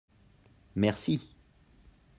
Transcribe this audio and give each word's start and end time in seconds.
Merci 0.79 1.21